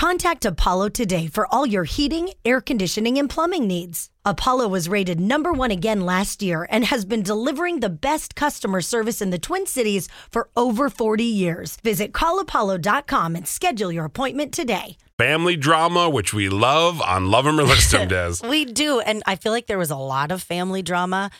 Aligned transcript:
Contact 0.00 0.46
Apollo 0.46 0.88
today 0.88 1.26
for 1.26 1.46
all 1.52 1.66
your 1.66 1.84
heating, 1.84 2.30
air 2.42 2.62
conditioning, 2.62 3.18
and 3.18 3.28
plumbing 3.28 3.66
needs. 3.66 4.08
Apollo 4.24 4.66
was 4.68 4.88
rated 4.88 5.20
number 5.20 5.52
one 5.52 5.70
again 5.70 6.06
last 6.06 6.42
year 6.42 6.66
and 6.70 6.86
has 6.86 7.04
been 7.04 7.22
delivering 7.22 7.80
the 7.80 7.90
best 7.90 8.34
customer 8.34 8.80
service 8.80 9.20
in 9.20 9.28
the 9.28 9.38
Twin 9.38 9.66
Cities 9.66 10.08
for 10.30 10.48
over 10.56 10.88
40 10.88 11.22
years. 11.24 11.76
Visit 11.84 12.12
callapollo.com 12.12 13.36
and 13.36 13.46
schedule 13.46 13.92
your 13.92 14.06
appointment 14.06 14.54
today. 14.54 14.96
Family 15.18 15.54
drama, 15.54 16.08
which 16.08 16.32
we 16.32 16.48
love 16.48 17.02
on 17.02 17.30
Love 17.30 17.46
'em 17.46 17.60
or 17.60 17.64
List 17.64 17.92
'em, 17.92 18.08
Des. 18.08 18.36
We 18.42 18.64
do. 18.64 19.00
And 19.00 19.22
I 19.26 19.36
feel 19.36 19.52
like 19.52 19.66
there 19.66 19.76
was 19.76 19.90
a 19.90 19.96
lot 19.96 20.32
of 20.32 20.42
family 20.42 20.80
drama 20.80 21.30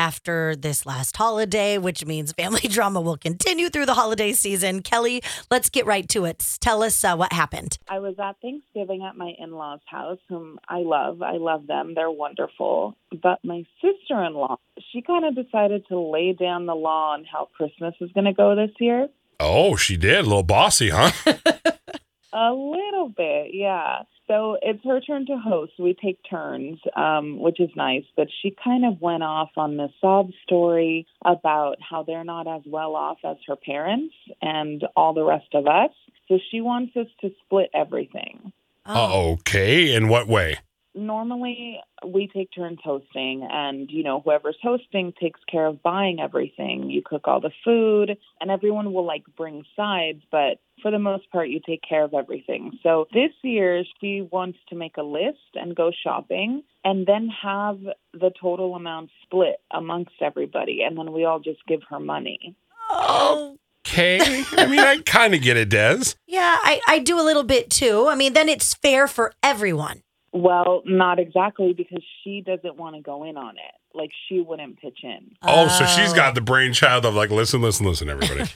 after 0.00 0.56
this 0.56 0.86
last 0.86 1.14
holiday, 1.14 1.76
which 1.76 2.06
means 2.06 2.32
family 2.32 2.68
drama 2.68 3.02
will 3.02 3.18
continue 3.18 3.68
through 3.68 3.84
the 3.84 3.92
holiday 3.92 4.32
season. 4.32 4.80
Kelly, 4.80 5.22
let's 5.50 5.68
get 5.68 5.84
right 5.84 6.08
to 6.08 6.24
it. 6.24 6.56
Tell 6.60 6.82
us 6.82 7.04
uh, 7.04 7.14
what 7.16 7.34
happened. 7.34 7.76
I 7.86 7.98
was 7.98 8.14
at 8.18 8.40
Thanksgiving 8.40 9.02
at 9.02 9.14
my 9.18 9.34
in 9.38 9.52
law's 9.52 9.80
house, 9.84 10.18
whom 10.30 10.58
I 10.66 10.78
love. 10.78 11.20
I 11.20 11.36
love 11.36 11.66
them. 11.66 11.92
They're 11.94 12.10
wonderful. 12.10 12.96
But 13.22 13.44
my 13.44 13.66
sister 13.82 14.24
in 14.24 14.32
law, 14.32 14.56
she 14.90 15.02
kind 15.02 15.26
of 15.26 15.34
decided 15.34 15.86
to 15.88 16.00
lay 16.00 16.32
down 16.32 16.64
the 16.64 16.74
law 16.74 17.12
on 17.12 17.24
how 17.30 17.48
Christmas 17.54 17.94
is 18.00 18.10
going 18.12 18.24
to 18.24 18.32
go 18.32 18.56
this 18.56 18.74
year. 18.80 19.08
Oh, 19.38 19.76
she 19.76 19.98
did. 19.98 20.20
A 20.20 20.22
little 20.22 20.42
bossy, 20.42 20.90
huh? 20.90 21.10
A 22.40 22.54
little 22.54 23.10
bit, 23.14 23.48
yeah. 23.52 24.04
So 24.26 24.56
it's 24.62 24.82
her 24.84 25.00
turn 25.00 25.26
to 25.26 25.36
host. 25.36 25.72
We 25.78 25.92
take 25.92 26.18
turns, 26.28 26.78
um, 26.96 27.38
which 27.38 27.60
is 27.60 27.68
nice. 27.76 28.04
But 28.16 28.28
she 28.40 28.56
kind 28.64 28.86
of 28.86 28.98
went 28.98 29.22
off 29.22 29.50
on 29.58 29.76
this 29.76 29.90
sob 30.00 30.30
story 30.44 31.06
about 31.22 31.76
how 31.82 32.02
they're 32.02 32.24
not 32.24 32.46
as 32.46 32.62
well 32.64 32.94
off 32.94 33.18
as 33.24 33.36
her 33.46 33.56
parents 33.56 34.14
and 34.40 34.82
all 34.96 35.12
the 35.12 35.24
rest 35.24 35.52
of 35.52 35.66
us. 35.66 35.90
So 36.28 36.38
she 36.50 36.62
wants 36.62 36.96
us 36.96 37.08
to 37.20 37.30
split 37.44 37.68
everything. 37.74 38.52
Uh, 38.86 39.32
okay. 39.32 39.92
In 39.92 40.08
what 40.08 40.26
way? 40.26 40.60
Normally 40.94 41.80
we 42.06 42.28
take 42.32 42.50
turns 42.52 42.78
hosting 42.82 43.46
and 43.50 43.90
you 43.90 44.02
know 44.02 44.20
whoever's 44.20 44.56
hosting 44.62 45.12
takes 45.20 45.40
care 45.50 45.66
of 45.66 45.82
buying 45.82 46.18
everything 46.20 46.90
you 46.90 47.02
cook 47.04 47.28
all 47.28 47.40
the 47.40 47.50
food 47.64 48.16
and 48.40 48.50
everyone 48.50 48.92
will 48.92 49.06
like 49.06 49.24
bring 49.36 49.62
sides 49.76 50.22
but 50.32 50.58
for 50.82 50.90
the 50.90 50.98
most 50.98 51.30
part 51.30 51.48
you 51.48 51.60
take 51.64 51.82
care 51.86 52.04
of 52.04 52.14
everything 52.14 52.72
so 52.82 53.06
this 53.12 53.30
year 53.42 53.84
she 54.00 54.26
wants 54.32 54.58
to 54.68 54.74
make 54.74 54.96
a 54.96 55.02
list 55.02 55.38
and 55.54 55.76
go 55.76 55.92
shopping 56.02 56.62
and 56.84 57.06
then 57.06 57.28
have 57.28 57.78
the 58.12 58.30
total 58.40 58.74
amount 58.74 59.10
split 59.22 59.60
amongst 59.70 60.14
everybody 60.20 60.82
and 60.82 60.98
then 60.98 61.12
we 61.12 61.24
all 61.24 61.38
just 61.38 61.64
give 61.66 61.80
her 61.88 62.00
money 62.00 62.56
Oh. 62.92 63.56
Okay. 63.86 64.44
I 64.52 64.66
mean, 64.66 64.78
I 64.78 64.98
kind 64.98 65.34
of 65.34 65.42
get 65.42 65.56
it, 65.56 65.68
Des. 65.68 66.14
Yeah, 66.26 66.58
I, 66.62 66.80
I 66.86 66.98
do 66.98 67.18
a 67.18 67.22
little 67.22 67.42
bit 67.42 67.70
too. 67.70 68.08
I 68.08 68.14
mean, 68.14 68.34
then 68.34 68.48
it's 68.48 68.74
fair 68.74 69.08
for 69.08 69.32
everyone. 69.42 70.02
Well 70.32 70.82
not 70.84 71.18
exactly 71.18 71.72
because 71.72 72.02
she 72.22 72.40
doesn't 72.40 72.76
want 72.76 72.94
to 72.94 73.02
go 73.02 73.24
in 73.24 73.36
on 73.36 73.56
it 73.56 73.74
like 73.94 74.10
she 74.28 74.40
wouldn't 74.40 74.78
pitch 74.80 75.00
in 75.02 75.32
Oh, 75.42 75.66
so 75.68 75.84
she's 75.86 76.12
got 76.12 76.34
the 76.34 76.40
brainchild 76.40 77.04
of 77.04 77.14
like, 77.14 77.30
listen, 77.30 77.60
listen, 77.60 77.86
listen, 77.86 78.08
everybody. 78.08 78.48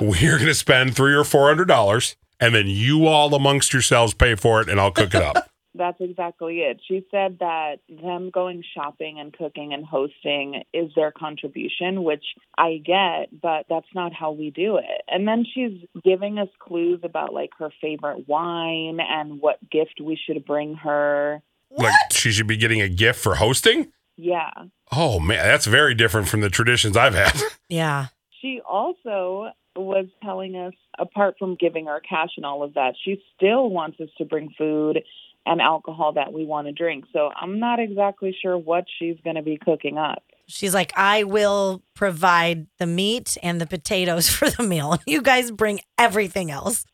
We're 0.00 0.36
going 0.36 0.46
to 0.46 0.54
spend 0.54 0.94
three 0.94 1.14
or 1.14 1.24
four 1.24 1.48
hundred 1.48 1.66
dollars, 1.66 2.14
and 2.38 2.54
then 2.54 2.68
you 2.68 3.06
all 3.06 3.34
amongst 3.34 3.72
yourselves 3.72 4.14
pay 4.14 4.36
for 4.36 4.60
it, 4.62 4.68
and 4.68 4.80
I'll 4.80 4.92
cook 4.92 5.12
it 5.14 5.22
up. 5.22 5.49
That's 5.80 5.96
exactly 5.98 6.58
it. 6.58 6.78
She 6.86 7.06
said 7.10 7.38
that 7.40 7.76
them 7.88 8.28
going 8.28 8.62
shopping 8.74 9.18
and 9.18 9.32
cooking 9.32 9.72
and 9.72 9.82
hosting 9.82 10.62
is 10.74 10.90
their 10.94 11.10
contribution, 11.10 12.04
which 12.04 12.24
I 12.58 12.82
get, 12.84 13.40
but 13.40 13.64
that's 13.70 13.88
not 13.94 14.12
how 14.12 14.32
we 14.32 14.50
do 14.50 14.76
it. 14.76 15.00
And 15.08 15.26
then 15.26 15.46
she's 15.50 15.80
giving 16.04 16.38
us 16.38 16.50
clues 16.58 17.00
about 17.02 17.32
like 17.32 17.48
her 17.58 17.70
favorite 17.80 18.28
wine 18.28 18.98
and 19.00 19.40
what 19.40 19.58
gift 19.70 20.02
we 20.04 20.20
should 20.22 20.44
bring 20.44 20.74
her. 20.74 21.40
Like 21.70 21.94
she 22.12 22.30
should 22.30 22.46
be 22.46 22.58
getting 22.58 22.82
a 22.82 22.88
gift 22.88 23.18
for 23.18 23.36
hosting. 23.36 23.90
Yeah. 24.18 24.50
Oh 24.92 25.18
man, 25.18 25.42
that's 25.46 25.64
very 25.64 25.94
different 25.94 26.28
from 26.28 26.42
the 26.42 26.50
traditions 26.50 26.94
I've 26.94 27.14
had. 27.14 27.40
Yeah. 27.70 28.08
She 28.42 28.60
also 28.68 29.52
was 29.76 30.06
telling 30.24 30.56
us, 30.56 30.74
apart 30.98 31.36
from 31.38 31.54
giving 31.54 31.86
her 31.86 32.00
cash 32.00 32.30
and 32.36 32.44
all 32.44 32.64
of 32.64 32.74
that, 32.74 32.94
she 33.02 33.22
still 33.36 33.70
wants 33.70 34.00
us 34.00 34.08
to 34.18 34.24
bring 34.24 34.52
food 34.58 35.04
and 35.46 35.60
alcohol 35.60 36.12
that 36.14 36.32
we 36.32 36.44
want 36.44 36.66
to 36.66 36.72
drink. 36.72 37.04
So 37.12 37.30
I'm 37.34 37.58
not 37.58 37.80
exactly 37.80 38.36
sure 38.40 38.56
what 38.56 38.84
she's 38.98 39.16
going 39.24 39.36
to 39.36 39.42
be 39.42 39.58
cooking 39.58 39.98
up. 39.98 40.22
She's 40.46 40.74
like, 40.74 40.92
I 40.96 41.24
will 41.24 41.82
provide 41.94 42.66
the 42.78 42.86
meat 42.86 43.36
and 43.42 43.60
the 43.60 43.66
potatoes 43.66 44.28
for 44.30 44.50
the 44.50 44.62
meal. 44.62 44.98
You 45.06 45.22
guys 45.22 45.50
bring 45.50 45.80
everything 45.98 46.50
else. 46.50 46.84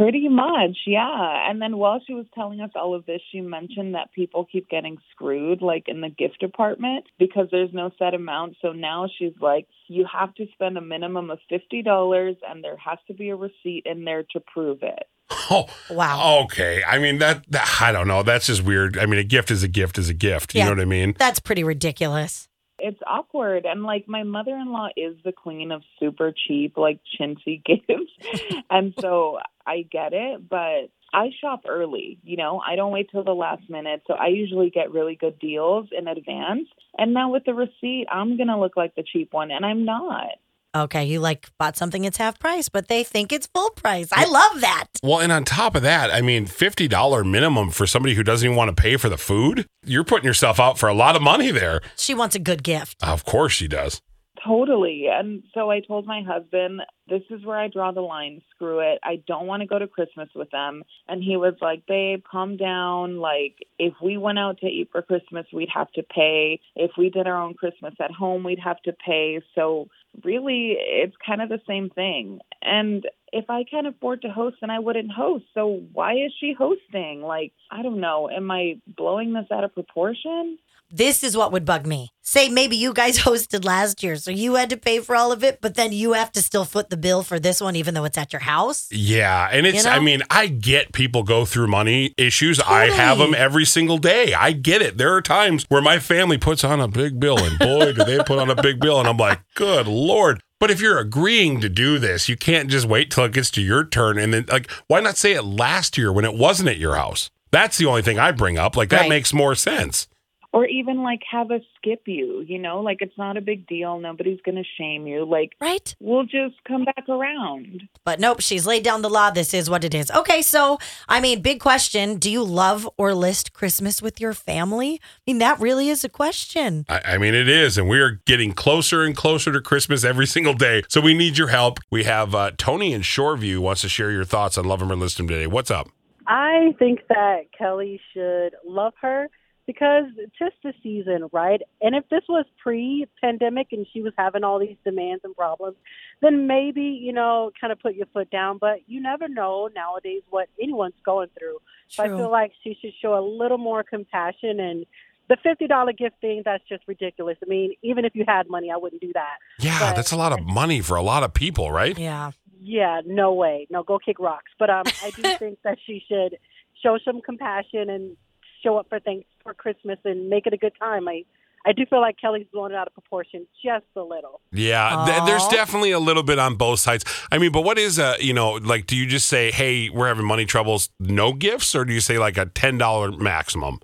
Pretty 0.00 0.28
much, 0.28 0.78
yeah. 0.86 1.48
And 1.50 1.60
then 1.60 1.76
while 1.76 2.00
she 2.06 2.14
was 2.14 2.26
telling 2.34 2.60
us 2.60 2.70
all 2.74 2.94
of 2.94 3.06
this, 3.06 3.20
she 3.30 3.40
mentioned 3.40 3.94
that 3.94 4.12
people 4.12 4.46
keep 4.50 4.68
getting 4.68 4.96
screwed, 5.12 5.60
like 5.62 5.84
in 5.88 6.00
the 6.00 6.08
gift 6.08 6.40
department, 6.40 7.04
because 7.18 7.48
there's 7.50 7.72
no 7.72 7.90
set 7.98 8.14
amount. 8.14 8.56
So 8.62 8.72
now 8.72 9.08
she's 9.18 9.34
like, 9.40 9.66
you 9.88 10.06
have 10.12 10.34
to 10.36 10.46
spend 10.54 10.78
a 10.78 10.80
minimum 10.80 11.30
of 11.30 11.38
$50 11.50 12.36
and 12.48 12.64
there 12.64 12.76
has 12.76 12.98
to 13.08 13.14
be 13.14 13.30
a 13.30 13.36
receipt 13.36 13.82
in 13.86 14.04
there 14.04 14.22
to 14.32 14.40
prove 14.40 14.78
it. 14.82 15.04
Oh, 15.52 15.66
Wow. 15.90 16.42
okay. 16.44 16.82
I 16.86 16.98
mean 16.98 17.18
that, 17.18 17.44
that 17.50 17.78
I 17.80 17.90
don't 17.92 18.06
know. 18.06 18.22
That's 18.22 18.46
just 18.46 18.62
weird. 18.62 18.96
I 18.98 19.06
mean, 19.06 19.18
a 19.18 19.24
gift 19.24 19.50
is 19.50 19.62
a 19.64 19.68
gift 19.68 19.98
is 19.98 20.08
a 20.08 20.14
gift. 20.14 20.54
You 20.54 20.60
Yeah. 20.60 20.66
know 20.66 20.72
what 20.72 20.80
I 20.80 20.84
mean? 20.84 21.14
That's 21.18 21.40
pretty 21.40 21.64
ridiculous. 21.64 22.48
It's 22.80 23.00
awkward. 23.06 23.66
And 23.66 23.82
like 23.82 24.08
my 24.08 24.22
mother 24.22 24.56
in 24.56 24.72
law 24.72 24.88
is 24.96 25.16
the 25.24 25.32
queen 25.32 25.72
of 25.72 25.82
super 25.98 26.32
cheap, 26.32 26.76
like 26.76 27.00
chintzy 27.18 27.62
gifts. 27.64 28.62
and 28.70 28.94
so 29.00 29.38
I 29.66 29.82
get 29.90 30.12
it, 30.12 30.48
but 30.48 30.90
I 31.12 31.30
shop 31.40 31.62
early. 31.68 32.18
You 32.22 32.36
know, 32.36 32.60
I 32.66 32.76
don't 32.76 32.92
wait 32.92 33.10
till 33.10 33.24
the 33.24 33.32
last 33.32 33.68
minute. 33.68 34.02
So 34.06 34.14
I 34.14 34.28
usually 34.28 34.70
get 34.70 34.92
really 34.92 35.16
good 35.16 35.38
deals 35.38 35.88
in 35.96 36.08
advance. 36.08 36.68
And 36.96 37.14
now 37.14 37.30
with 37.30 37.44
the 37.44 37.54
receipt, 37.54 38.06
I'm 38.10 38.36
going 38.36 38.48
to 38.48 38.58
look 38.58 38.76
like 38.76 38.94
the 38.94 39.04
cheap 39.04 39.32
one, 39.32 39.50
and 39.50 39.64
I'm 39.64 39.84
not. 39.84 40.38
Okay, 40.72 41.04
you 41.04 41.18
like 41.18 41.48
bought 41.58 41.76
something 41.76 42.04
it's 42.04 42.16
half 42.18 42.38
price, 42.38 42.68
but 42.68 42.86
they 42.86 43.02
think 43.02 43.32
it's 43.32 43.48
full 43.48 43.70
price. 43.70 44.08
I 44.12 44.24
love 44.24 44.60
that. 44.60 44.86
Well, 45.02 45.18
and 45.18 45.32
on 45.32 45.44
top 45.44 45.74
of 45.74 45.82
that, 45.82 46.12
I 46.12 46.20
mean, 46.20 46.46
fifty 46.46 46.86
dollar 46.86 47.24
minimum 47.24 47.70
for 47.70 47.86
somebody 47.88 48.14
who 48.14 48.22
doesn't 48.22 48.46
even 48.46 48.56
want 48.56 48.74
to 48.74 48.80
pay 48.80 48.96
for 48.96 49.08
the 49.08 49.18
food. 49.18 49.66
You're 49.84 50.04
putting 50.04 50.26
yourself 50.26 50.60
out 50.60 50.78
for 50.78 50.88
a 50.88 50.94
lot 50.94 51.16
of 51.16 51.22
money 51.22 51.50
there. 51.50 51.80
She 51.96 52.14
wants 52.14 52.36
a 52.36 52.38
good 52.38 52.62
gift. 52.62 53.02
Of 53.02 53.24
course, 53.24 53.52
she 53.52 53.66
does. 53.66 54.00
Totally. 54.44 55.06
And 55.10 55.42
so 55.52 55.70
I 55.70 55.80
told 55.80 56.06
my 56.06 56.22
husband, 56.22 56.80
this 57.08 57.22
is 57.30 57.44
where 57.44 57.58
I 57.58 57.68
draw 57.68 57.92
the 57.92 58.00
line. 58.00 58.40
Screw 58.54 58.78
it. 58.78 58.98
I 59.02 59.22
don't 59.26 59.46
want 59.46 59.60
to 59.60 59.66
go 59.66 59.78
to 59.78 59.86
Christmas 59.86 60.28
with 60.34 60.50
them. 60.50 60.82
And 61.08 61.22
he 61.22 61.36
was 61.36 61.54
like, 61.60 61.86
babe, 61.86 62.22
calm 62.30 62.56
down. 62.56 63.18
Like, 63.18 63.66
if 63.78 63.94
we 64.02 64.16
went 64.16 64.38
out 64.38 64.58
to 64.58 64.66
eat 64.66 64.88
for 64.92 65.02
Christmas, 65.02 65.46
we'd 65.52 65.68
have 65.74 65.90
to 65.92 66.02
pay. 66.02 66.60
If 66.74 66.92
we 66.96 67.10
did 67.10 67.26
our 67.26 67.40
own 67.40 67.54
Christmas 67.54 67.94
at 68.00 68.12
home, 68.12 68.44
we'd 68.44 68.60
have 68.60 68.80
to 68.82 68.92
pay. 68.92 69.40
So 69.54 69.88
really, 70.24 70.76
it's 70.78 71.16
kind 71.24 71.42
of 71.42 71.48
the 71.48 71.60
same 71.66 71.90
thing. 71.90 72.40
And 72.62 73.06
if 73.32 73.48
I 73.48 73.64
can't 73.64 73.86
afford 73.86 74.22
to 74.22 74.28
host, 74.28 74.56
then 74.60 74.70
I 74.70 74.78
wouldn't 74.78 75.10
host. 75.10 75.44
So 75.54 75.82
why 75.92 76.14
is 76.14 76.32
she 76.40 76.54
hosting? 76.56 77.22
Like, 77.22 77.52
I 77.70 77.82
don't 77.82 78.00
know. 78.00 78.28
Am 78.30 78.50
I 78.50 78.80
blowing 78.86 79.32
this 79.32 79.46
out 79.50 79.64
of 79.64 79.74
proportion? 79.74 80.58
This 80.92 81.22
is 81.22 81.36
what 81.36 81.52
would 81.52 81.64
bug 81.64 81.86
me. 81.86 82.10
Say 82.20 82.48
maybe 82.48 82.76
you 82.76 82.92
guys 82.92 83.18
hosted 83.20 83.64
last 83.64 84.02
year, 84.02 84.16
so 84.16 84.32
you 84.32 84.56
had 84.56 84.70
to 84.70 84.76
pay 84.76 84.98
for 84.98 85.14
all 85.14 85.30
of 85.30 85.44
it, 85.44 85.60
but 85.60 85.76
then 85.76 85.92
you 85.92 86.14
have 86.14 86.32
to 86.32 86.42
still 86.42 86.64
foot 86.64 86.90
the 86.90 86.96
bill 86.96 87.22
for 87.22 87.38
this 87.38 87.60
one, 87.60 87.76
even 87.76 87.94
though 87.94 88.04
it's 88.04 88.18
at 88.18 88.32
your 88.32 88.40
house. 88.40 88.88
Yeah, 88.90 89.48
and 89.52 89.66
it's. 89.66 89.78
You 89.78 89.84
know? 89.84 89.90
I 89.90 90.00
mean, 90.00 90.22
I 90.30 90.48
get 90.48 90.92
people 90.92 91.22
go 91.22 91.44
through 91.44 91.68
money 91.68 92.12
issues. 92.16 92.58
I 92.60 92.86
have 92.90 93.18
them 93.18 93.34
every 93.34 93.64
single 93.64 93.98
day. 93.98 94.34
I 94.34 94.50
get 94.50 94.82
it. 94.82 94.98
There 94.98 95.14
are 95.14 95.22
times 95.22 95.64
where 95.68 95.82
my 95.82 96.00
family 96.00 96.38
puts 96.38 96.64
on 96.64 96.80
a 96.80 96.88
big 96.88 97.20
bill, 97.20 97.38
and 97.38 97.56
boy, 97.58 97.92
do 97.92 98.04
they 98.04 98.18
put 98.18 98.40
on 98.40 98.50
a 98.50 98.60
big 98.60 98.80
bill, 98.80 98.98
and 98.98 99.08
I'm 99.08 99.16
like, 99.16 99.40
good 99.54 99.86
lord. 99.86 100.42
But 100.60 100.70
if 100.70 100.80
you're 100.80 100.98
agreeing 100.98 101.60
to 101.62 101.70
do 101.70 101.98
this, 101.98 102.28
you 102.28 102.36
can't 102.36 102.70
just 102.70 102.86
wait 102.86 103.10
till 103.10 103.24
it 103.24 103.32
gets 103.32 103.50
to 103.52 103.62
your 103.62 103.82
turn, 103.82 104.18
and 104.18 104.34
then 104.34 104.44
like, 104.48 104.70
why 104.88 105.00
not 105.00 105.16
say 105.16 105.32
it 105.32 105.42
last 105.42 105.96
year 105.96 106.12
when 106.12 106.26
it 106.26 106.34
wasn't 106.34 106.68
at 106.68 106.76
your 106.76 106.96
house? 106.96 107.30
That's 107.50 107.78
the 107.78 107.86
only 107.86 108.02
thing 108.02 108.18
I 108.18 108.30
bring 108.30 108.58
up. 108.58 108.76
Like 108.76 108.90
that 108.90 109.00
Right. 109.02 109.08
makes 109.08 109.32
more 109.32 109.54
sense. 109.54 110.06
Or 110.52 110.66
even 110.66 111.02
like 111.02 111.20
have 111.30 111.50
us 111.50 111.62
skip 111.76 112.02
you 112.06 112.44
you 112.46 112.58
know 112.58 112.80
like 112.80 112.98
it's 113.00 113.16
not 113.16 113.36
a 113.36 113.40
big 113.40 113.66
deal 113.66 113.98
nobody's 113.98 114.40
going 114.42 114.56
to 114.56 114.64
shame 114.78 115.06
you 115.06 115.24
like 115.24 115.52
Right? 115.60 115.94
we'll 116.00 116.24
just 116.24 116.56
come 116.66 116.84
back 116.84 117.04
around 117.08 117.82
But 118.04 118.18
nope, 118.20 118.40
she's 118.40 118.66
laid 118.66 118.82
down 118.82 119.02
the 119.02 119.10
law. 119.10 119.30
This 119.30 119.52
is 119.54 119.68
what 119.70 119.84
it 119.84 119.94
is. 119.94 120.10
Okay, 120.10 120.42
so 120.42 120.78
I 121.08 121.20
mean, 121.20 121.42
big 121.42 121.60
question. 121.60 122.16
Do 122.16 122.30
you 122.30 122.42
love 122.42 122.88
or 122.96 123.14
list 123.14 123.52
Christmas 123.52 124.00
with 124.02 124.20
your 124.20 124.32
family? 124.32 125.00
I 125.02 125.20
mean, 125.26 125.38
that 125.38 125.60
really 125.60 125.88
is 125.88 126.02
a 126.04 126.08
question. 126.08 126.84
I, 126.88 127.00
I 127.14 127.18
mean, 127.18 127.34
it 127.34 127.48
is, 127.48 127.78
and 127.78 127.88
we 127.88 128.00
are 128.00 128.20
getting 128.26 128.52
closer 128.52 129.04
and 129.04 129.14
closer 129.16 129.52
to 129.52 129.60
Christmas 129.60 130.02
every 130.04 130.26
single 130.26 130.54
day. 130.54 130.82
So 130.88 131.00
we 131.00 131.14
need 131.14 131.36
your 131.38 131.48
help. 131.48 131.78
We 131.90 132.04
have 132.04 132.34
uh, 132.34 132.52
Tony 132.56 132.92
in 132.92 133.02
Shoreview 133.02 133.58
wants 133.58 133.82
to 133.82 133.88
share 133.88 134.10
your 134.10 134.24
thoughts 134.24 134.56
on 134.58 134.64
Love 134.64 134.82
'em 134.82 134.90
or 134.90 134.96
List 134.96 135.20
'em 135.20 135.28
today. 135.28 135.46
What's 135.46 135.70
up? 135.70 135.88
I 136.26 136.74
think 136.78 137.00
that 137.08 137.46
Kelly 137.56 138.00
should 138.12 138.54
love 138.66 138.94
her 139.02 139.28
because 139.70 140.06
just 140.36 140.56
the 140.64 140.72
season, 140.82 141.28
right? 141.32 141.60
And 141.80 141.94
if 141.94 142.02
this 142.08 142.22
was 142.28 142.44
pre-pandemic 142.60 143.68
and 143.70 143.86
she 143.92 144.02
was 144.02 144.12
having 144.18 144.42
all 144.42 144.58
these 144.58 144.76
demands 144.84 145.22
and 145.22 145.36
problems, 145.36 145.76
then 146.20 146.48
maybe 146.48 146.82
you 146.82 147.12
know, 147.12 147.52
kind 147.60 147.72
of 147.72 147.78
put 147.78 147.94
your 147.94 148.06
foot 148.06 148.30
down. 148.30 148.58
But 148.58 148.78
you 148.88 149.00
never 149.00 149.28
know 149.28 149.68
nowadays 149.72 150.22
what 150.30 150.48
anyone's 150.60 150.94
going 151.04 151.28
through. 151.38 151.58
So 151.86 152.02
I 152.02 152.08
feel 152.08 152.30
like 152.32 152.50
she 152.64 152.76
should 152.80 152.92
show 153.00 153.16
a 153.16 153.24
little 153.24 153.58
more 153.58 153.82
compassion 153.82 154.58
and. 154.60 154.86
The 155.28 155.36
fifty 155.44 155.68
dollar 155.68 155.92
gift 155.92 156.16
thing, 156.20 156.42
that's 156.44 156.64
just 156.68 156.82
ridiculous. 156.88 157.36
I 157.40 157.48
mean, 157.48 157.74
even 157.84 158.04
if 158.04 158.16
you 158.16 158.24
had 158.26 158.50
money, 158.50 158.68
I 158.72 158.76
wouldn't 158.76 159.00
do 159.00 159.12
that. 159.14 159.36
Yeah, 159.60 159.78
But- 159.78 159.94
that's 159.94 160.10
a 160.10 160.16
lot 160.16 160.32
of 160.32 160.40
money 160.44 160.80
for 160.80 160.96
a 160.96 161.02
lot 161.02 161.22
of 161.22 161.32
people, 161.32 161.70
right? 161.70 161.96
Yeah. 161.96 162.32
Yeah, 162.60 163.02
no 163.06 163.32
way. 163.32 163.68
No, 163.70 163.84
go 163.84 164.00
kick 164.00 164.18
rocks. 164.18 164.50
But 164.58 164.70
um, 164.70 164.82
I 165.04 165.10
do 165.10 165.22
think 165.38 165.60
that 165.62 165.78
she 165.86 166.02
should 166.08 166.36
show 166.82 166.98
some 167.04 167.20
compassion 167.20 167.88
and 167.90 168.16
show 168.64 168.76
up 168.76 168.88
for 168.88 168.98
things 168.98 169.22
for 169.42 169.54
Christmas 169.54 169.98
and 170.04 170.28
make 170.28 170.46
it 170.46 170.52
a 170.52 170.56
good 170.56 170.72
time. 170.78 171.08
I 171.08 171.24
I 171.66 171.72
do 171.72 171.84
feel 171.84 172.00
like 172.00 172.16
Kelly's 172.18 172.46
blown 172.52 172.72
it 172.72 172.74
out 172.74 172.86
of 172.86 172.94
proportion 172.94 173.46
just 173.62 173.84
a 173.94 174.00
little. 174.02 174.40
Yeah, 174.50 175.04
th- 175.06 175.24
there's 175.26 175.46
definitely 175.48 175.90
a 175.90 175.98
little 175.98 176.22
bit 176.22 176.38
on 176.38 176.54
both 176.54 176.80
sides. 176.80 177.04
I 177.30 177.36
mean, 177.36 177.52
but 177.52 177.62
what 177.62 177.78
is 177.78 177.98
a 177.98 178.16
you 178.18 178.32
know 178.32 178.52
like? 178.52 178.86
Do 178.86 178.96
you 178.96 179.06
just 179.06 179.26
say, 179.26 179.50
"Hey, 179.50 179.90
we're 179.90 180.08
having 180.08 180.26
money 180.26 180.46
troubles, 180.46 180.88
no 180.98 181.32
gifts," 181.32 181.74
or 181.74 181.84
do 181.84 181.92
you 181.92 182.00
say 182.00 182.18
like 182.18 182.38
a 182.38 182.46
ten 182.46 182.78
dollar 182.78 183.12
maximum? 183.12 183.80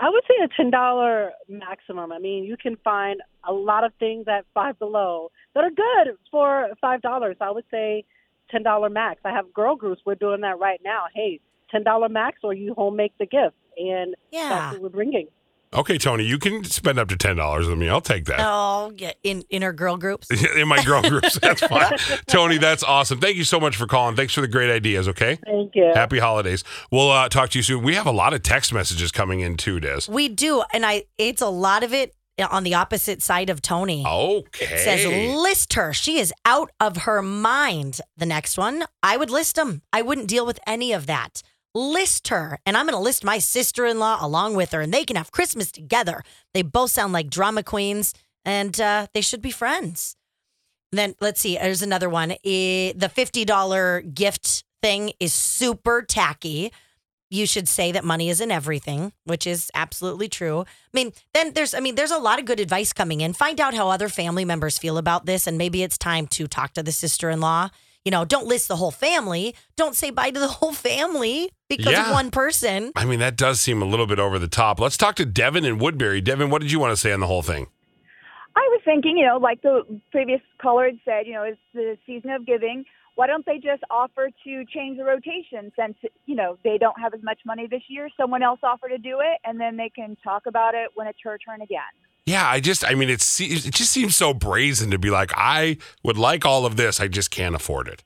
I 0.00 0.10
would 0.10 0.22
say 0.28 0.34
a 0.42 0.48
ten 0.56 0.70
dollar 0.70 1.32
maximum. 1.48 2.12
I 2.12 2.18
mean, 2.18 2.44
you 2.44 2.56
can 2.56 2.76
find 2.82 3.20
a 3.46 3.52
lot 3.52 3.84
of 3.84 3.92
things 4.00 4.26
at 4.28 4.44
five 4.52 4.78
below 4.78 5.30
that 5.54 5.64
are 5.64 5.70
good 5.70 6.16
for 6.30 6.68
five 6.80 7.00
dollars. 7.00 7.36
I 7.40 7.50
would 7.50 7.64
say 7.70 8.04
ten 8.50 8.64
dollar 8.64 8.90
max. 8.90 9.20
I 9.24 9.30
have 9.30 9.52
girl 9.52 9.76
groups. 9.76 10.02
We're 10.04 10.16
doing 10.16 10.40
that 10.40 10.58
right 10.58 10.80
now. 10.84 11.04
Hey, 11.14 11.40
ten 11.70 11.84
dollar 11.84 12.08
max, 12.08 12.40
or 12.42 12.54
you 12.54 12.74
home 12.74 12.96
make 12.96 13.16
the 13.18 13.26
gift, 13.26 13.56
and 13.78 14.14
Yeah. 14.30 14.48
that's 14.48 14.72
what 14.74 14.82
we're 14.82 14.88
bringing. 14.90 15.28
Okay, 15.74 15.98
Tony, 15.98 16.24
you 16.24 16.38
can 16.38 16.64
spend 16.64 16.98
up 16.98 17.08
to 17.08 17.16
ten 17.18 17.36
dollars 17.36 17.68
with 17.68 17.76
me. 17.76 17.90
I'll 17.90 18.00
take 18.00 18.24
that. 18.24 18.40
Oh, 18.40 18.90
yeah. 18.96 19.12
In 19.22 19.44
in 19.50 19.62
our 19.62 19.74
girl 19.74 19.98
groups. 19.98 20.26
In 20.56 20.66
my 20.66 20.82
girl 20.82 21.02
groups, 21.02 21.38
that's 21.42 21.60
fine. 21.60 21.92
Tony, 22.26 22.56
that's 22.56 22.82
awesome. 22.82 23.20
Thank 23.20 23.36
you 23.36 23.44
so 23.44 23.60
much 23.60 23.76
for 23.76 23.86
calling. 23.86 24.16
Thanks 24.16 24.32
for 24.32 24.40
the 24.40 24.48
great 24.48 24.70
ideas. 24.70 25.08
Okay, 25.08 25.38
Thank 25.44 25.74
you. 25.74 25.92
happy 25.94 26.18
holidays. 26.20 26.64
We'll 26.90 27.10
uh, 27.10 27.28
talk 27.28 27.50
to 27.50 27.58
you 27.58 27.62
soon. 27.62 27.82
We 27.82 27.96
have 27.96 28.06
a 28.06 28.10
lot 28.12 28.32
of 28.32 28.42
text 28.42 28.72
messages 28.72 29.12
coming 29.12 29.40
in 29.40 29.58
too, 29.58 29.78
Des. 29.78 30.10
We 30.10 30.30
do, 30.30 30.62
and 30.72 30.86
I. 30.86 31.04
It's 31.18 31.42
a 31.42 31.50
lot 31.50 31.82
of 31.84 31.92
it 31.92 32.14
on 32.50 32.62
the 32.64 32.72
opposite 32.72 33.20
side 33.20 33.50
of 33.50 33.60
Tony. 33.60 34.04
Okay. 34.06 34.64
It 34.64 34.78
says 34.78 35.04
list 35.36 35.74
her. 35.74 35.92
She 35.92 36.18
is 36.18 36.32
out 36.46 36.70
of 36.80 36.98
her 36.98 37.20
mind. 37.20 38.00
The 38.16 38.24
next 38.26 38.56
one, 38.56 38.84
I 39.02 39.18
would 39.18 39.28
list 39.28 39.56
them. 39.56 39.82
I 39.92 40.00
wouldn't 40.00 40.28
deal 40.28 40.46
with 40.46 40.58
any 40.66 40.94
of 40.94 41.04
that. 41.08 41.42
List 41.74 42.28
her, 42.28 42.58
and 42.64 42.76
I'm 42.76 42.86
going 42.86 42.94
to 42.94 42.98
list 42.98 43.24
my 43.24 43.38
sister-in-law 43.38 44.18
along 44.20 44.54
with 44.54 44.72
her, 44.72 44.80
and 44.80 44.92
they 44.92 45.04
can 45.04 45.16
have 45.16 45.30
Christmas 45.30 45.70
together. 45.70 46.22
They 46.54 46.62
both 46.62 46.90
sound 46.90 47.12
like 47.12 47.30
drama 47.30 47.62
queens, 47.62 48.14
and 48.44 48.80
uh, 48.80 49.06
they 49.12 49.20
should 49.20 49.42
be 49.42 49.50
friends. 49.50 50.16
Then 50.90 51.14
let's 51.20 51.40
see. 51.40 51.56
There's 51.56 51.82
another 51.82 52.08
one. 52.08 52.30
The 52.42 53.10
fifty 53.12 53.44
dollar 53.44 54.00
gift 54.00 54.64
thing 54.82 55.12
is 55.20 55.34
super 55.34 56.02
tacky. 56.02 56.72
You 57.30 57.46
should 57.46 57.68
say 57.68 57.92
that 57.92 58.04
money 58.04 58.30
isn't 58.30 58.50
everything, 58.50 59.12
which 59.24 59.46
is 59.46 59.70
absolutely 59.74 60.28
true. 60.30 60.60
I 60.62 60.90
mean, 60.94 61.12
then 61.34 61.52
there's, 61.52 61.74
I 61.74 61.80
mean, 61.80 61.94
there's 61.94 62.10
a 62.10 62.18
lot 62.18 62.38
of 62.38 62.46
good 62.46 62.58
advice 62.58 62.94
coming 62.94 63.20
in. 63.20 63.34
Find 63.34 63.60
out 63.60 63.74
how 63.74 63.90
other 63.90 64.08
family 64.08 64.46
members 64.46 64.78
feel 64.78 64.96
about 64.96 65.26
this, 65.26 65.46
and 65.46 65.58
maybe 65.58 65.82
it's 65.82 65.98
time 65.98 66.26
to 66.28 66.46
talk 66.46 66.72
to 66.72 66.82
the 66.82 66.92
sister 66.92 67.28
in 67.28 67.40
law. 67.40 67.68
You 68.04 68.10
know, 68.10 68.24
don't 68.24 68.46
list 68.46 68.68
the 68.68 68.76
whole 68.76 68.90
family. 68.90 69.54
Don't 69.76 69.94
say 69.94 70.10
bye 70.10 70.30
to 70.30 70.40
the 70.40 70.48
whole 70.60 70.72
family 70.72 71.50
because 71.68 71.92
Yeah. 71.92 72.08
of 72.08 72.12
one 72.14 72.30
person. 72.30 72.92
I 72.96 73.04
mean, 73.04 73.18
that 73.18 73.36
does 73.36 73.60
seem 73.60 73.82
a 73.82 73.84
little 73.84 74.06
bit 74.06 74.18
over 74.18 74.38
the 74.38 74.48
top. 74.48 74.80
Let's 74.80 74.96
talk 74.96 75.16
to 75.16 75.26
Devin 75.26 75.64
in 75.64 75.78
Woodbury. 75.78 76.20
Devin, 76.20 76.50
what 76.50 76.62
did 76.62 76.72
you 76.72 76.78
want 76.80 76.92
to 76.92 76.96
say 76.96 77.12
on 77.12 77.20
the 77.20 77.26
whole 77.26 77.42
thing? 77.42 77.66
I 78.56 78.60
was 78.70 78.80
thinking, 78.84 79.16
you 79.16 79.26
know, 79.26 79.36
like 79.36 79.62
the 79.62 79.82
previous 80.10 80.40
caller 80.60 80.86
had 80.86 80.98
said, 81.04 81.26
you 81.26 81.32
know, 81.32 81.42
it's 81.44 81.60
the 81.74 81.96
season 82.06 82.30
of 82.30 82.44
giving. 82.46 82.84
Why 83.14 83.26
don't 83.26 83.44
they 83.46 83.56
just 83.58 83.82
offer 83.90 84.30
to 84.44 84.64
change 84.66 84.96
the 84.96 85.04
rotation 85.04 85.72
since, 85.78 85.96
you 86.26 86.34
know, 86.36 86.56
they 86.64 86.78
don't 86.78 86.98
have 87.00 87.14
as 87.14 87.22
much 87.22 87.40
money 87.44 87.66
this 87.68 87.82
year? 87.88 88.08
Someone 88.16 88.42
else 88.42 88.60
offer 88.62 88.88
to 88.88 88.98
do 88.98 89.18
it, 89.20 89.38
and 89.44 89.60
then 89.60 89.76
they 89.76 89.90
can 89.90 90.16
talk 90.22 90.46
about 90.46 90.74
it 90.74 90.90
when 90.94 91.06
it's 91.08 91.18
her 91.24 91.36
turn 91.38 91.60
again. 91.60 91.80
Yeah, 92.28 92.46
I 92.46 92.60
just, 92.60 92.84
I 92.84 92.94
mean, 92.94 93.08
it's, 93.10 93.40
it 93.40 93.72
just 93.72 93.90
seems 93.90 94.16
so 94.16 94.34
brazen 94.34 94.90
to 94.90 94.98
be 94.98 95.10
like, 95.10 95.32
I 95.36 95.78
would 96.04 96.16
like 96.18 96.44
all 96.44 96.66
of 96.66 96.76
this, 96.76 97.00
I 97.00 97.08
just 97.08 97.30
can't 97.30 97.54
afford 97.54 97.88
it. 97.88 98.04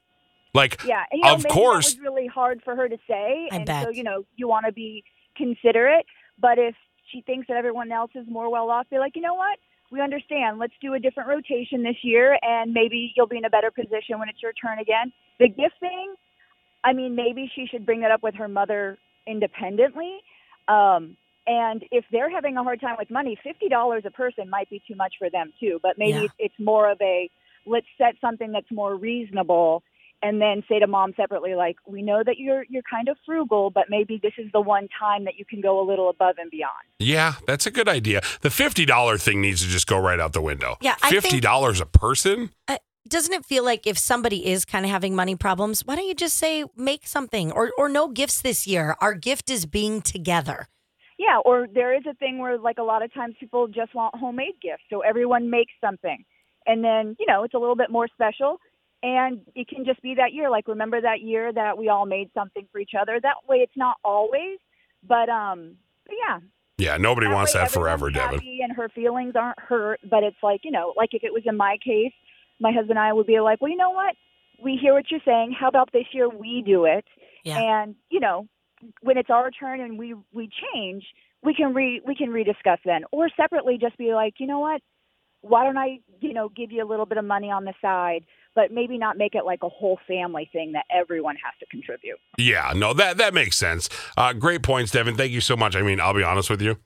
Like, 0.54 0.82
Yeah, 0.84 1.02
and 1.10 1.18
you 1.18 1.24
know, 1.24 1.34
of 1.34 1.42
maybe 1.44 1.52
course, 1.54 1.94
that 1.94 2.00
was 2.00 2.10
really 2.12 2.26
hard 2.26 2.62
for 2.62 2.76
her 2.76 2.88
to 2.88 2.98
say, 3.08 3.48
I 3.50 3.56
and 3.56 3.66
bet. 3.66 3.84
so 3.84 3.90
you 3.90 4.04
know, 4.04 4.24
you 4.36 4.48
want 4.48 4.66
to 4.66 4.72
be 4.72 5.02
considerate. 5.36 6.06
But 6.38 6.58
if 6.58 6.74
she 7.10 7.22
thinks 7.22 7.48
that 7.48 7.56
everyone 7.56 7.90
else 7.92 8.10
is 8.14 8.26
more 8.28 8.50
well 8.50 8.70
off, 8.70 8.88
be 8.90 8.98
like, 8.98 9.16
you 9.16 9.22
know 9.22 9.34
what? 9.34 9.58
We 9.90 10.00
understand. 10.00 10.58
Let's 10.58 10.72
do 10.80 10.94
a 10.94 10.98
different 10.98 11.28
rotation 11.28 11.82
this 11.82 11.96
year, 12.02 12.38
and 12.42 12.72
maybe 12.72 13.12
you'll 13.14 13.26
be 13.26 13.36
in 13.36 13.44
a 13.44 13.50
better 13.50 13.70
position 13.70 14.18
when 14.18 14.28
it's 14.28 14.42
your 14.42 14.52
turn 14.52 14.78
again. 14.78 15.12
The 15.38 15.48
gift 15.48 15.74
thing, 15.80 16.14
I 16.84 16.92
mean, 16.92 17.14
maybe 17.14 17.50
she 17.54 17.66
should 17.66 17.84
bring 17.84 18.00
that 18.00 18.10
up 18.10 18.22
with 18.22 18.34
her 18.36 18.48
mother 18.48 18.98
independently. 19.26 20.18
Um, 20.68 21.16
and 21.46 21.84
if 21.90 22.04
they're 22.12 22.30
having 22.30 22.56
a 22.56 22.62
hard 22.62 22.80
time 22.80 22.96
with 22.98 23.10
money, 23.10 23.36
fifty 23.42 23.68
dollars 23.68 24.02
a 24.06 24.10
person 24.10 24.48
might 24.48 24.70
be 24.70 24.82
too 24.86 24.94
much 24.94 25.14
for 25.18 25.28
them 25.30 25.52
too. 25.60 25.80
But 25.82 25.98
maybe 25.98 26.20
Yeah. 26.20 26.26
it's 26.38 26.54
more 26.58 26.90
of 26.90 26.98
a 27.00 27.30
let's 27.66 27.86
set 27.98 28.14
something 28.20 28.52
that's 28.52 28.70
more 28.70 28.96
reasonable 28.96 29.82
and 30.24 30.40
then 30.40 30.62
say 30.68 30.78
to 30.78 30.86
mom 30.86 31.12
separately 31.16 31.54
like 31.56 31.76
we 31.86 32.00
know 32.02 32.22
that 32.24 32.38
you're 32.38 32.64
you're 32.68 32.82
kind 32.88 33.08
of 33.08 33.16
frugal 33.26 33.70
but 33.70 33.84
maybe 33.88 34.18
this 34.22 34.32
is 34.38 34.50
the 34.52 34.60
one 34.60 34.88
time 34.98 35.24
that 35.24 35.34
you 35.36 35.44
can 35.44 35.60
go 35.60 35.80
a 35.80 35.84
little 35.88 36.08
above 36.10 36.36
and 36.38 36.50
beyond 36.50 36.72
yeah, 36.98 37.34
that's 37.46 37.66
a 37.66 37.70
good 37.72 37.88
idea. 37.88 38.20
The 38.42 38.48
$50 38.48 39.20
thing 39.20 39.40
needs 39.40 39.62
to 39.62 39.68
just 39.68 39.88
go 39.88 39.98
right 39.98 40.20
out 40.20 40.32
the 40.32 40.40
window. 40.42 40.76
Yeah, 40.80 40.94
I 41.02 41.10
think- 41.10 41.42
$50 41.42 41.80
a 41.80 41.86
person? 41.86 42.50
Uh, 42.68 42.76
doesn't 43.08 43.32
it 43.34 43.44
feel 43.44 43.64
like 43.64 43.84
if 43.88 43.98
somebody 43.98 44.46
is 44.46 44.64
kind 44.64 44.84
of 44.84 44.90
having 44.92 45.16
money 45.16 45.34
problems, 45.34 45.84
why 45.84 45.96
don't 45.96 46.06
you 46.06 46.14
just 46.14 46.36
say 46.36 46.64
make 46.76 47.06
something 47.08 47.50
or 47.50 47.72
or 47.76 47.88
no 47.88 48.06
gifts 48.08 48.40
this 48.40 48.66
year? 48.66 48.94
Our 49.00 49.14
gift 49.14 49.50
is 49.50 49.66
being 49.66 50.00
together. 50.02 50.68
Yeah 51.22 51.38
or 51.44 51.66
there 51.72 51.94
is 51.94 52.04
a 52.10 52.14
thing 52.14 52.38
where 52.38 52.58
like 52.58 52.78
a 52.78 52.82
lot 52.92 53.02
of 53.04 53.12
times 53.14 53.34
people 53.38 53.68
just 53.68 53.94
want 53.94 54.14
homemade 54.16 54.58
gifts 54.60 54.82
so 54.90 55.00
everyone 55.00 55.48
makes 55.58 55.72
something 55.80 56.24
and 56.66 56.82
then 56.82 57.16
you 57.20 57.26
know 57.26 57.44
it's 57.44 57.54
a 57.54 57.58
little 57.58 57.76
bit 57.76 57.90
more 57.90 58.08
special 58.08 58.58
and 59.02 59.40
it 59.54 59.68
can 59.68 59.84
just 59.84 60.00
be 60.02 60.14
that 60.14 60.32
year 60.32 60.50
like 60.50 60.66
remember 60.68 61.00
that 61.00 61.20
year 61.20 61.52
that 61.52 61.76
we 61.76 61.88
all 61.88 62.06
made 62.06 62.28
something 62.34 62.66
for 62.72 62.78
each 62.78 62.92
other 63.00 63.20
that 63.22 63.36
way 63.48 63.58
it's 63.58 63.76
not 63.76 63.96
always 64.04 64.58
but 65.06 65.28
um 65.28 65.76
but 66.06 66.16
yeah 66.26 66.38
Yeah, 66.78 66.96
nobody 66.96 67.28
That 67.28 67.34
wants 67.34 67.52
that 67.52 67.70
forever, 67.70 68.08
everyone's 68.08 68.40
Devin. 68.40 68.60
And 68.64 68.72
her 68.80 68.88
feelings 68.88 69.34
aren't 69.36 69.60
hurt, 69.60 70.00
but 70.10 70.22
it's 70.24 70.42
like, 70.42 70.60
you 70.64 70.72
know, 70.76 70.86
like 70.96 71.10
if 71.12 71.22
it 71.22 71.32
was 71.32 71.44
in 71.46 71.56
my 71.56 71.76
case, 71.84 72.16
my 72.58 72.72
husband 72.72 72.98
and 72.98 73.06
I 73.08 73.12
would 73.12 73.26
be 73.26 73.38
like, 73.40 73.60
well, 73.60 73.70
you 73.70 73.76
know 73.76 73.90
what? 73.90 74.16
We 74.58 74.78
hear 74.80 74.94
what 74.94 75.10
you're 75.10 75.20
saying. 75.24 75.54
How 75.58 75.68
about 75.68 75.90
this 75.92 76.06
year 76.12 76.28
we 76.28 76.62
do 76.64 76.84
it? 76.86 77.04
Yeah. 77.44 77.58
And, 77.58 77.94
you 78.10 78.20
know, 78.20 78.48
when 79.02 79.16
it's 79.16 79.30
our 79.30 79.50
turn 79.50 79.80
and 79.80 79.98
we 79.98 80.14
we 80.32 80.48
change, 80.74 81.04
we 81.42 81.54
can 81.54 81.74
re 81.74 82.00
we 82.06 82.14
can 82.14 82.28
rediscuss 82.28 82.78
then. 82.84 83.02
Or 83.12 83.28
separately 83.36 83.78
just 83.80 83.96
be 83.98 84.14
like, 84.14 84.34
you 84.38 84.46
know 84.46 84.60
what? 84.60 84.80
Why 85.42 85.64
don't 85.64 85.76
I, 85.76 85.98
you 86.20 86.32
know, 86.32 86.48
give 86.50 86.70
you 86.70 86.84
a 86.84 86.88
little 86.88 87.06
bit 87.06 87.18
of 87.18 87.24
money 87.24 87.50
on 87.50 87.64
the 87.64 87.74
side, 87.82 88.24
but 88.54 88.70
maybe 88.70 88.96
not 88.96 89.18
make 89.18 89.34
it 89.34 89.44
like 89.44 89.64
a 89.64 89.68
whole 89.68 89.98
family 90.06 90.48
thing 90.52 90.72
that 90.72 90.84
everyone 90.88 91.34
has 91.36 91.52
to 91.58 91.66
contribute. 91.66 92.18
Yeah, 92.38 92.72
no, 92.76 92.92
that 92.94 93.18
that 93.18 93.34
makes 93.34 93.56
sense. 93.56 93.88
Uh, 94.16 94.32
great 94.32 94.62
points, 94.62 94.92
Devin. 94.92 95.16
Thank 95.16 95.32
you 95.32 95.40
so 95.40 95.56
much. 95.56 95.74
I 95.74 95.82
mean, 95.82 96.00
I'll 96.00 96.14
be 96.14 96.22
honest 96.22 96.48
with 96.48 96.62
you. 96.62 96.76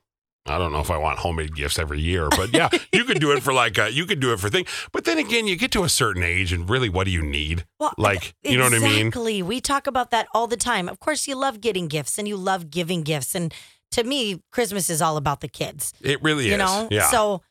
I 0.49 0.57
don't 0.57 0.71
know 0.71 0.79
if 0.79 0.89
I 0.91 0.97
want 0.97 1.19
homemade 1.19 1.55
gifts 1.55 1.77
every 1.79 1.99
year, 1.99 2.29
but 2.29 2.53
yeah, 2.53 2.69
you 2.93 3.03
could 3.03 3.19
do 3.19 3.31
it 3.31 3.43
for 3.43 3.53
like 3.53 3.77
a, 3.77 3.91
you 3.91 4.05
could 4.05 4.19
do 4.19 4.33
it 4.33 4.39
for 4.39 4.49
thing. 4.49 4.65
But 4.91 5.05
then 5.05 5.17
again, 5.17 5.47
you 5.47 5.55
get 5.55 5.71
to 5.71 5.83
a 5.83 5.89
certain 5.89 6.23
age, 6.23 6.53
and 6.53 6.69
really, 6.69 6.89
what 6.89 7.05
do 7.05 7.11
you 7.11 7.21
need? 7.21 7.65
Well, 7.79 7.93
Like, 7.97 8.33
you 8.43 8.57
know 8.57 8.63
what 8.63 8.73
I 8.73 8.79
mean? 8.79 9.07
Exactly. 9.07 9.41
We 9.43 9.61
talk 9.61 9.87
about 9.87 10.11
that 10.11 10.27
all 10.33 10.47
the 10.47 10.57
time. 10.57 10.87
Of 10.89 10.99
course, 10.99 11.27
you 11.27 11.35
love 11.35 11.61
getting 11.61 11.87
gifts 11.87 12.17
and 12.17 12.27
you 12.27 12.37
love 12.37 12.69
giving 12.71 13.03
gifts. 13.03 13.35
And 13.35 13.53
to 13.91 14.03
me, 14.03 14.41
Christmas 14.51 14.89
is 14.89 15.01
all 15.01 15.17
about 15.17 15.41
the 15.41 15.47
kids. 15.47 15.93
It 16.01 16.21
really 16.23 16.45
You 16.47 16.49
is. 16.49 16.51
You 16.53 16.57
know? 16.57 16.87
yeah. 16.91 17.09
So 17.09 17.41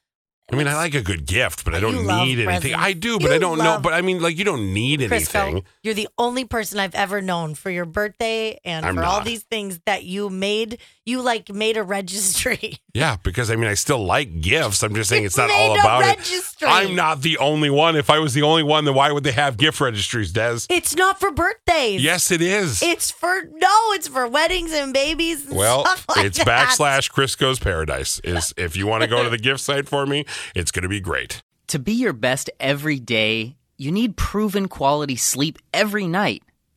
I 0.51 0.55
mean, 0.55 0.69
I 0.69 0.75
like 0.75 0.95
a 0.95 1.03
good 1.03 1.27
gift, 1.27 1.65
but 1.65 1.75
I 1.75 1.81
don't 1.81 2.07
need 2.07 2.39
anything. 2.39 2.45
presents. 2.47 2.77
I 2.79 2.93
do, 2.93 3.19
but 3.19 3.31
You 3.31 3.35
I 3.35 3.39
don't 3.39 3.59
know. 3.59 3.81
But 3.83 3.95
I 3.95 4.01
mean, 4.03 4.23
like, 4.23 4.39
you 4.39 4.45
don't 4.45 4.73
need 4.73 5.01
Crisco, 5.01 5.35
anything. 5.43 5.65
you're 5.83 5.95
the 5.95 6.09
only 6.19 6.45
person 6.45 6.79
I've 6.79 6.95
ever 6.95 7.21
known 7.21 7.57
for 7.57 7.69
your 7.69 7.85
birthday 7.85 8.61
and 8.65 8.87
I'm 8.87 8.95
for 8.95 9.03
all 9.03 9.23
these 9.23 9.43
things 9.43 9.81
that 9.87 10.05
you 10.05 10.31
made. 10.31 10.79
You 11.07 11.23
like 11.23 11.49
made 11.49 11.77
a 11.77 11.83
registry. 11.83 12.79
Yeah, 12.97 13.17
because 13.23 13.51
I 13.51 13.57
mean, 13.57 13.69
I 13.69 13.75
still 13.75 14.03
like 14.03 14.41
gifts. 14.41 14.83
I'm 14.83 14.95
just 14.95 15.11
saying 15.11 15.25
it's 15.27 15.37
not 15.37 15.49
made 15.49 15.69
all 15.69 15.77
a 15.77 15.81
about 15.81 16.19
it. 16.19 16.55
I'm 16.63 16.95
not 16.95 17.21
the 17.21 17.37
only 17.37 17.69
one. 17.69 17.95
If 17.95 18.09
I 18.09 18.19
was 18.21 18.33
the 18.33 18.41
only 18.41 18.63
one, 18.63 18.87
then 18.87 18.95
why 18.95 19.13
would 19.13 19.23
they 19.23 19.33
have 19.33 19.59
gift 19.59 19.83
registries, 19.83 20.33
Des? 20.33 20.61
It's 20.71 20.97
not 20.97 21.21
for 21.21 21.31
birthdays. 21.31 22.03
Yes, 22.03 22.31
it 22.31 22.41
is. 22.41 22.83
It's 22.83 23.11
for 23.11 23.43
no, 23.53 23.93
it's 23.93 24.09
for 24.09 24.27
weddings 24.27 24.73
and 24.73 24.95
babies. 24.95 25.45
And 25.47 25.59
Well, 25.59 25.85
stuff 25.85 26.07
like 26.17 26.25
it's 26.25 26.39
that. 26.43 26.47
backslash 26.49 27.11
Crisco's 27.11 27.59
Paradise. 27.59 28.19
Is 28.25 28.55
if 28.57 28.77
you 28.77 28.87
want 28.87 29.03
to 29.03 29.09
go 29.09 29.23
to 29.23 29.29
the 29.29 29.37
gift 29.37 29.61
site 29.61 29.87
for 29.87 30.07
me, 30.07 30.25
it's 30.55 30.71
going 30.71 30.85
to 30.85 30.89
be 30.89 31.01
great. 31.01 31.43
To 31.69 31.79
be 31.79 31.93
your 31.93 32.15
best 32.15 32.49
every 32.59 32.99
day, 32.99 33.57
you 33.77 33.93
need 33.93 34.17
proven 34.17 34.69
quality 34.69 35.17
sleep 35.17 35.59
every 35.75 36.07
night. 36.07 36.43